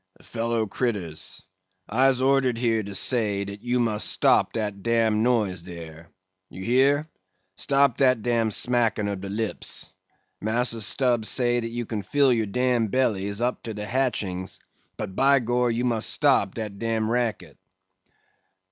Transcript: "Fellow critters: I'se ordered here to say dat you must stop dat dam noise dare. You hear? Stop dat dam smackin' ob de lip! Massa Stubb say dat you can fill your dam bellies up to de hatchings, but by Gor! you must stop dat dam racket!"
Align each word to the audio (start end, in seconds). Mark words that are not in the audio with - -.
"Fellow 0.23 0.65
critters: 0.65 1.43
I'se 1.87 2.21
ordered 2.21 2.57
here 2.57 2.81
to 2.81 2.95
say 2.95 3.45
dat 3.45 3.61
you 3.61 3.79
must 3.79 4.09
stop 4.09 4.51
dat 4.53 4.81
dam 4.81 5.21
noise 5.21 5.61
dare. 5.61 6.09
You 6.49 6.63
hear? 6.63 7.05
Stop 7.59 7.97
dat 7.97 8.23
dam 8.23 8.49
smackin' 8.49 9.07
ob 9.07 9.21
de 9.21 9.29
lip! 9.29 9.63
Massa 10.41 10.81
Stubb 10.81 11.23
say 11.27 11.59
dat 11.61 11.69
you 11.69 11.85
can 11.85 12.01
fill 12.01 12.33
your 12.33 12.47
dam 12.47 12.87
bellies 12.87 13.41
up 13.41 13.61
to 13.61 13.75
de 13.75 13.85
hatchings, 13.85 14.59
but 14.97 15.15
by 15.15 15.37
Gor! 15.39 15.69
you 15.69 15.85
must 15.85 16.09
stop 16.09 16.55
dat 16.55 16.79
dam 16.79 17.07
racket!" 17.07 17.59